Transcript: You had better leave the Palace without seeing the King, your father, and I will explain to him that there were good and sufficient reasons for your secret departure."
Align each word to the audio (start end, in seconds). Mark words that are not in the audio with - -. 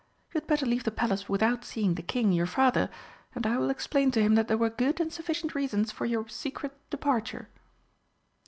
You 0.33 0.39
had 0.41 0.47
better 0.47 0.65
leave 0.65 0.83
the 0.83 0.89
Palace 0.89 1.29
without 1.29 1.63
seeing 1.63 1.93
the 1.93 2.01
King, 2.01 2.31
your 2.31 2.47
father, 2.47 2.89
and 3.35 3.45
I 3.45 3.57
will 3.59 3.69
explain 3.69 4.09
to 4.13 4.19
him 4.23 4.33
that 4.33 4.47
there 4.47 4.57
were 4.57 4.71
good 4.71 4.99
and 4.99 5.13
sufficient 5.13 5.53
reasons 5.53 5.91
for 5.91 6.07
your 6.07 6.27
secret 6.27 6.71
departure." 6.89 7.49